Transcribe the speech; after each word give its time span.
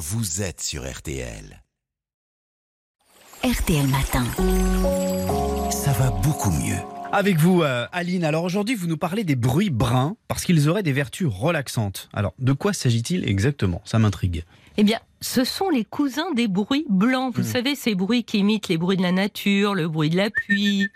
vous 0.00 0.40
êtes 0.40 0.62
sur 0.62 0.90
RTL. 0.90 1.62
RTL 3.44 3.86
Matin. 3.88 4.24
Ça 5.70 5.92
va 5.92 6.10
beaucoup 6.10 6.50
mieux. 6.50 6.78
Avec 7.12 7.36
vous, 7.36 7.62
euh, 7.62 7.86
Aline. 7.92 8.24
Alors 8.24 8.44
aujourd'hui, 8.44 8.74
vous 8.76 8.86
nous 8.86 8.96
parlez 8.96 9.24
des 9.24 9.36
bruits 9.36 9.68
bruns 9.68 10.16
parce 10.26 10.44
qu'ils 10.46 10.70
auraient 10.70 10.82
des 10.82 10.92
vertus 10.92 11.28
relaxantes. 11.30 12.08
Alors, 12.14 12.32
de 12.38 12.54
quoi 12.54 12.72
s'agit-il 12.72 13.28
exactement? 13.28 13.82
Ça 13.84 13.98
m'intrigue. 13.98 14.44
Eh 14.78 14.84
bien, 14.84 15.00
ce 15.20 15.44
sont 15.44 15.68
les 15.68 15.84
cousins 15.84 16.32
des 16.34 16.48
bruits 16.48 16.86
blancs. 16.88 17.34
Vous 17.36 17.42
Hmm. 17.42 17.52
savez, 17.52 17.74
ces 17.74 17.94
bruits 17.94 18.24
qui 18.24 18.38
imitent 18.38 18.68
les 18.68 18.78
bruits 18.78 18.96
de 18.96 19.02
la 19.02 19.12
nature, 19.12 19.74
le 19.74 19.86
bruit 19.88 20.08
de 20.08 20.16
la 20.16 20.30
pluie, 20.30 20.88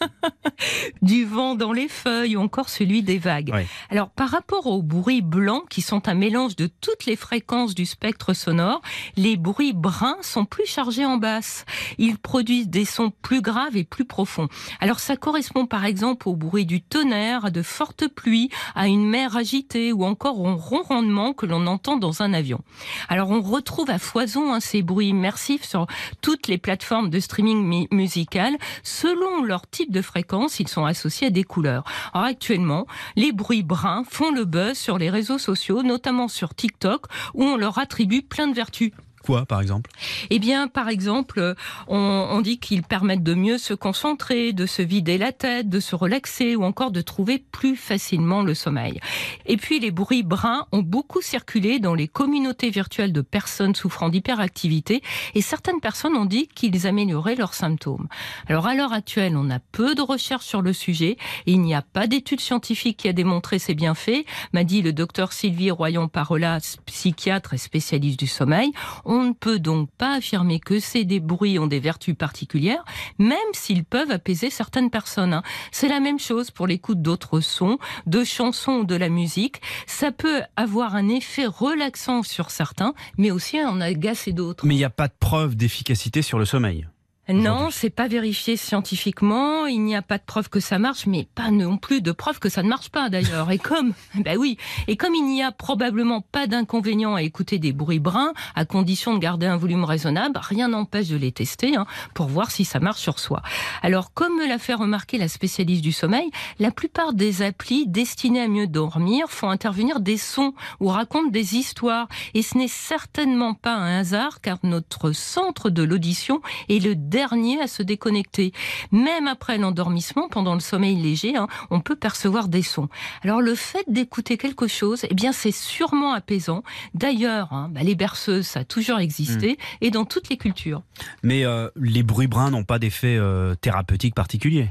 du 1.02 1.24
vent 1.24 1.54
dans 1.54 1.72
les 1.72 1.88
feuilles 1.88 2.36
ou 2.36 2.40
encore 2.40 2.68
celui 2.68 3.02
des 3.02 3.18
vagues. 3.18 3.52
Alors, 3.90 4.10
par 4.10 4.28
rapport 4.30 4.66
aux 4.66 4.82
bruits 4.82 5.22
blancs, 5.22 5.68
qui 5.68 5.82
sont 5.82 6.08
un 6.08 6.14
mélange 6.14 6.56
de 6.56 6.66
toutes 6.80 7.06
les 7.06 7.16
fréquences 7.16 7.74
du 7.74 7.86
spectre 7.86 8.32
sonore, 8.34 8.80
les 9.16 9.36
bruits 9.36 9.72
bruns 9.72 10.16
sont 10.22 10.44
plus 10.44 10.66
chargés 10.66 11.04
en 11.04 11.16
basse. 11.16 11.64
Ils 11.98 12.18
produisent 12.18 12.68
des 12.68 12.84
sons 12.84 13.12
plus 13.22 13.40
graves 13.40 13.76
et 13.76 13.84
plus 13.84 14.04
profonds. 14.04 14.48
Alors, 14.80 15.00
ça 15.00 15.16
correspond 15.16 15.66
par 15.66 15.84
exemple 15.84 16.28
au 16.28 16.36
bruit 16.36 16.66
du 16.66 16.80
tonnerre, 16.82 17.46
à 17.46 17.50
de 17.50 17.62
fortes 17.62 18.08
pluies, 18.08 18.50
à 18.74 18.86
une 18.88 19.08
mer 19.08 19.36
agitée 19.36 19.92
ou 19.92 20.04
encore 20.04 20.38
au 20.40 20.54
ronronnement 20.56 21.32
que 21.32 21.46
l'on 21.46 21.66
entend 21.66 21.96
dans 21.96 22.22
un 22.22 22.32
avion. 22.32 22.60
Alors, 23.08 23.30
on 23.30 23.40
retrouve 23.40 23.90
à 23.90 23.98
foison 23.98 24.52
hein, 24.52 24.60
ces 24.60 24.82
bruits 24.82 25.08
immersifs 25.08 25.64
sur 25.64 25.86
toutes 26.20 26.46
les 26.48 26.58
plateformes 26.58 27.10
de 27.10 27.18
streaming 27.20 27.62
mi- 27.64 27.88
musical. 27.90 28.56
Selon 28.82 29.42
leur 29.42 29.68
type 29.68 29.81
de 29.90 30.02
fréquence, 30.02 30.60
ils 30.60 30.68
sont 30.68 30.84
associés 30.84 31.28
à 31.28 31.30
des 31.30 31.44
couleurs. 31.44 31.84
Alors, 32.12 32.26
actuellement, 32.26 32.86
les 33.16 33.32
bruits 33.32 33.62
bruns 33.62 34.04
font 34.08 34.30
le 34.30 34.44
buzz 34.44 34.76
sur 34.76 34.98
les 34.98 35.10
réseaux 35.10 35.38
sociaux, 35.38 35.82
notamment 35.82 36.28
sur 36.28 36.54
TikTok, 36.54 37.06
où 37.34 37.44
on 37.44 37.56
leur 37.56 37.78
attribue 37.78 38.22
plein 38.22 38.48
de 38.48 38.54
vertus. 38.54 38.92
Quoi, 39.22 39.46
par 39.46 39.60
exemple? 39.60 39.90
Eh 40.30 40.38
bien, 40.38 40.68
par 40.68 40.88
exemple, 40.88 41.54
on, 41.88 41.96
on 41.96 42.40
dit 42.40 42.58
qu'ils 42.58 42.82
permettent 42.82 43.22
de 43.22 43.34
mieux 43.34 43.58
se 43.58 43.74
concentrer, 43.74 44.52
de 44.52 44.66
se 44.66 44.82
vider 44.82 45.18
la 45.18 45.32
tête, 45.32 45.68
de 45.68 45.80
se 45.80 45.94
relaxer 45.94 46.56
ou 46.56 46.64
encore 46.64 46.90
de 46.90 47.00
trouver 47.00 47.38
plus 47.38 47.76
facilement 47.76 48.42
le 48.42 48.54
sommeil. 48.54 49.00
Et 49.46 49.56
puis, 49.56 49.80
les 49.80 49.90
bruits 49.90 50.22
bruns 50.22 50.66
ont 50.72 50.82
beaucoup 50.82 51.22
circulé 51.22 51.78
dans 51.78 51.94
les 51.94 52.08
communautés 52.08 52.70
virtuelles 52.70 53.12
de 53.12 53.20
personnes 53.20 53.74
souffrant 53.74 54.08
d'hyperactivité 54.08 55.02
et 55.34 55.42
certaines 55.42 55.80
personnes 55.80 56.16
ont 56.16 56.24
dit 56.24 56.48
qu'ils 56.48 56.86
amélioraient 56.86 57.36
leurs 57.36 57.54
symptômes. 57.54 58.08
Alors, 58.48 58.66
à 58.66 58.74
l'heure 58.74 58.92
actuelle, 58.92 59.36
on 59.36 59.50
a 59.50 59.58
peu 59.58 59.94
de 59.94 60.02
recherches 60.02 60.46
sur 60.46 60.62
le 60.62 60.72
sujet 60.72 61.16
et 61.46 61.52
il 61.52 61.60
n'y 61.60 61.74
a 61.74 61.82
pas 61.82 62.06
d'études 62.06 62.40
scientifiques 62.40 62.98
qui 62.98 63.08
a 63.08 63.12
démontré 63.12 63.58
ses 63.58 63.74
bienfaits, 63.74 64.24
m'a 64.52 64.64
dit 64.64 64.82
le 64.82 64.92
docteur 64.92 65.32
Sylvie 65.32 65.70
Royon-Parola, 65.70 66.58
psychiatre 66.86 67.54
et 67.54 67.58
spécialiste 67.58 68.18
du 68.18 68.26
sommeil. 68.26 68.72
Ne 69.20 69.32
peut 69.32 69.58
donc 69.58 69.90
pas 69.98 70.14
affirmer 70.14 70.60
que 70.60 70.80
ces 70.80 71.04
bruits 71.20 71.58
ont 71.58 71.66
des 71.66 71.80
vertus 71.80 72.14
particulières, 72.16 72.84
même 73.18 73.38
s'ils 73.52 73.84
peuvent 73.84 74.10
apaiser 74.10 74.50
certaines 74.50 74.90
personnes. 74.90 75.34
hein. 75.34 75.42
C'est 75.70 75.88
la 75.88 76.00
même 76.00 76.18
chose 76.18 76.50
pour 76.50 76.66
l'écoute 76.66 77.02
d'autres 77.02 77.40
sons, 77.40 77.78
de 78.06 78.24
chansons 78.24 78.78
ou 78.80 78.84
de 78.84 78.96
la 78.96 79.08
musique. 79.08 79.60
Ça 79.86 80.12
peut 80.12 80.42
avoir 80.56 80.94
un 80.94 81.08
effet 81.08 81.46
relaxant 81.46 82.22
sur 82.22 82.50
certains, 82.50 82.94
mais 83.18 83.30
aussi 83.30 83.62
en 83.62 83.80
agacer 83.80 84.32
d'autres. 84.32 84.66
Mais 84.66 84.74
il 84.74 84.78
n'y 84.78 84.84
a 84.84 84.90
pas 84.90 85.08
de 85.08 85.14
preuve 85.18 85.56
d'efficacité 85.56 86.22
sur 86.22 86.38
le 86.38 86.44
sommeil. 86.44 86.86
Non, 87.32 87.70
c'est 87.70 87.90
pas 87.90 88.08
vérifié 88.08 88.56
scientifiquement. 88.56 89.66
Il 89.66 89.82
n'y 89.82 89.96
a 89.96 90.02
pas 90.02 90.18
de 90.18 90.22
preuve 90.22 90.50
que 90.50 90.60
ça 90.60 90.78
marche, 90.78 91.06
mais 91.06 91.26
pas 91.34 91.50
non 91.50 91.78
plus 91.78 92.02
de 92.02 92.12
preuve 92.12 92.38
que 92.38 92.50
ça 92.50 92.62
ne 92.62 92.68
marche 92.68 92.90
pas 92.90 93.08
d'ailleurs. 93.08 93.50
Et 93.50 93.58
comme, 93.58 93.94
ben 94.16 94.36
oui, 94.36 94.58
et 94.86 94.96
comme 94.96 95.14
il 95.14 95.24
n'y 95.24 95.42
a 95.42 95.50
probablement 95.50 96.20
pas 96.20 96.46
d'inconvénient 96.46 97.14
à 97.14 97.22
écouter 97.22 97.58
des 97.58 97.72
bruits 97.72 98.00
bruns, 98.00 98.32
à 98.54 98.64
condition 98.64 99.14
de 99.14 99.18
garder 99.18 99.46
un 99.46 99.56
volume 99.56 99.84
raisonnable, 99.84 100.38
rien 100.42 100.68
n'empêche 100.68 101.08
de 101.08 101.16
les 101.16 101.32
tester 101.32 101.74
hein, 101.74 101.86
pour 102.14 102.26
voir 102.26 102.50
si 102.50 102.64
ça 102.64 102.80
marche 102.80 103.00
sur 103.00 103.18
soi. 103.18 103.42
Alors, 103.82 104.12
comme 104.12 104.36
me 104.36 104.46
l'a 104.46 104.58
fait 104.58 104.74
remarquer 104.74 105.16
la 105.16 105.28
spécialiste 105.28 105.82
du 105.82 105.92
sommeil, 105.92 106.30
la 106.58 106.70
plupart 106.70 107.14
des 107.14 107.40
applis 107.40 107.86
destinées 107.86 108.42
à 108.42 108.48
mieux 108.48 108.66
dormir 108.66 109.28
font 109.28 109.48
intervenir 109.48 110.00
des 110.00 110.18
sons 110.18 110.52
ou 110.80 110.88
racontent 110.88 111.30
des 111.30 111.56
histoires. 111.56 112.08
Et 112.34 112.42
ce 112.42 112.58
n'est 112.58 112.68
certainement 112.68 113.54
pas 113.54 113.74
un 113.74 114.00
hasard, 114.00 114.40
car 114.42 114.58
notre 114.64 115.12
centre 115.12 115.70
de 115.70 115.82
l'audition 115.82 116.42
est 116.68 116.84
le 116.84 116.94
dernier 116.94 117.21
à 117.22 117.66
se 117.66 117.82
déconnecter. 117.82 118.52
Même 118.90 119.28
après 119.28 119.58
l'endormissement, 119.58 120.28
pendant 120.28 120.54
le 120.54 120.60
sommeil 120.60 120.96
léger, 120.96 121.36
hein, 121.36 121.48
on 121.70 121.80
peut 121.80 121.96
percevoir 121.96 122.48
des 122.48 122.62
sons. 122.62 122.88
Alors 123.22 123.40
le 123.40 123.54
fait 123.54 123.84
d'écouter 123.88 124.36
quelque 124.36 124.66
chose, 124.66 125.06
eh 125.08 125.14
bien 125.14 125.32
c'est 125.32 125.52
sûrement 125.52 126.12
apaisant. 126.12 126.62
D'ailleurs, 126.94 127.52
hein, 127.52 127.70
bah, 127.72 127.82
les 127.82 127.94
berceuses, 127.94 128.46
ça 128.46 128.60
a 128.60 128.64
toujours 128.64 128.98
existé, 128.98 129.58
et 129.80 129.90
dans 129.90 130.04
toutes 130.04 130.28
les 130.28 130.36
cultures. 130.36 130.82
Mais 131.22 131.44
euh, 131.44 131.68
les 131.76 132.02
bruits 132.02 132.26
bruns 132.26 132.50
n'ont 132.50 132.64
pas 132.64 132.78
d'effet 132.78 133.16
euh, 133.16 133.54
thérapeutique 133.54 134.14
particulier? 134.14 134.68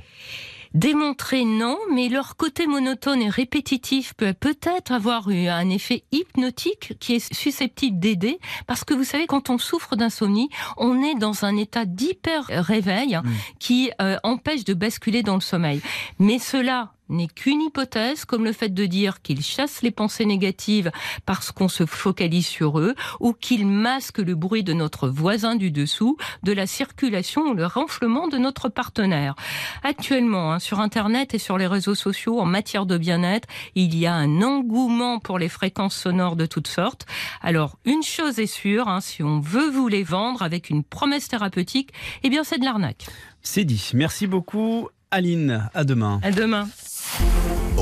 Démontré, 0.74 1.44
non, 1.46 1.78
mais 1.92 2.10
leur 2.10 2.36
côté 2.38 2.68
monotone 2.68 3.22
et 3.22 3.30
répétitif 3.30 4.14
peut 4.14 4.34
peut-être 4.34 4.92
avoir 4.92 5.30
eu 5.30 5.48
un 5.48 5.70
effet 5.70 6.04
hypnotique 6.12 6.94
qui 7.00 7.16
est 7.16 7.34
susceptible 7.34 8.00
d'aider, 8.00 8.40
parce 8.68 8.84
que 8.84 8.94
vous 8.94 9.04
savez, 9.04 9.28
quand 9.28 9.50
on 9.50 9.58
souffre 9.58 9.96
d'insomnie, 9.96 10.50
on 10.78 11.02
est 11.04 11.16
dans 11.16 11.46
un 11.46 11.58
état 11.58 11.86
d'hyper 11.86 12.46
réveil 12.50 13.12
Mm. 13.12 13.30
qui 13.60 13.92
euh, 14.02 14.18
empêche 14.24 14.64
de 14.64 14.74
basculer 14.74 15.24
dans 15.24 15.36
le 15.36 15.42
sommeil. 15.42 15.82
Mais 16.20 16.40
cela 16.40 16.94
n'est 17.12 17.28
qu'une 17.28 17.62
hypothèse, 17.62 18.26
comme 18.26 18.44
le 18.44 18.54
fait 18.54 18.74
de 18.74 18.86
dire 18.86 19.22
qu'ils 19.22 19.44
chassent 19.44 19.82
les 19.82 19.92
pensées 19.92 20.26
négatives 20.26 20.92
parce 21.26 21.52
qu'on 21.52 21.68
se 21.68 21.86
focalise 21.86 22.48
sur 22.48 22.80
eux, 22.80 22.96
ou 23.20 23.34
qu'ils 23.34 23.68
masquent 23.68 24.20
le 24.20 24.36
bruit 24.36 24.64
de 24.64 24.74
notre 24.74 25.08
voisin 25.08 25.56
du 25.56 25.72
dessous, 25.72 26.18
de 26.44 26.52
la 26.52 26.68
circulation 26.68 27.44
ou 27.44 27.54
le 27.54 27.66
renflement 27.66 28.28
de 28.28 28.38
notre 28.38 28.70
partenaire. 28.70 29.36
Actuellement, 29.84 30.54
hein, 30.54 30.60
sur 30.60 30.80
Internet 30.80 31.34
et 31.34 31.40
sur 31.40 31.58
les 31.58 31.68
réseaux 31.68 31.96
sociaux, 31.96 32.40
en 32.40 32.46
matière 32.46 32.86
de 32.86 32.98
bien-être, 32.98 33.48
il 33.76 33.98
y 33.98 34.06
a 34.06 34.14
un 34.14 34.42
engouement 34.42 35.20
pour 35.20 35.38
les 35.38 35.50
fréquences 35.50 35.96
sonores 35.96 36.36
de 36.36 36.46
toutes 36.46 36.68
sortes. 36.68 37.06
Alors, 37.42 37.78
une 37.86 38.04
chose 38.04 38.40
est 38.40 38.48
sûre, 38.48 38.88
hein, 38.88 39.02
si 39.02 39.24
on 39.24 39.40
veut 39.40 39.70
vous 39.70 39.88
les 39.88 40.04
vendre 40.04 40.42
avec 40.42 40.70
une 40.70 40.84
promesse 40.84 41.28
thérapeutique, 41.28 41.92
eh 42.24 42.30
bien, 42.30 42.44
c'est 42.44 42.58
de 42.58 42.66
l'arnaque. 42.66 43.06
C'est 43.42 43.66
dit. 43.66 43.92
Merci 43.94 44.28
beaucoup, 44.28 44.90
Aline. 45.10 45.70
À 45.74 45.84
demain. 45.84 46.20
À 46.24 46.32
demain. 46.32 46.68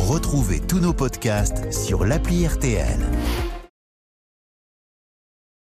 Retrouvez 0.09 0.59
tous 0.59 0.79
nos 0.79 0.91
podcasts 0.91 1.71
sur 1.71 2.03
l'appli 2.03 2.47
RTL. 2.47 2.97